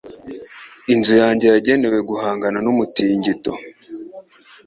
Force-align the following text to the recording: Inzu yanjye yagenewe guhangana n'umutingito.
Inzu 0.93 1.13
yanjye 1.21 1.45
yagenewe 1.53 1.99
guhangana 2.09 2.57
n'umutingito. 2.65 3.51